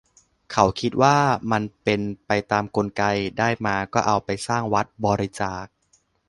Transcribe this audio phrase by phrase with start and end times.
[0.51, 1.17] เขาคิดว่า
[1.51, 3.03] มันเป็นไปตามกลไก
[3.39, 5.65] ได้มาก็เอาไปสร้างวัด บริจาค